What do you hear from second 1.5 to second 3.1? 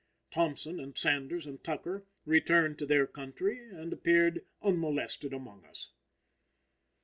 Tucker returned to their